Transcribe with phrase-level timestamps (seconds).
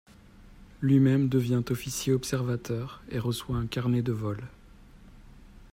[0.81, 4.39] Lui-même devient officier observateur et reçoit un carnet de vol.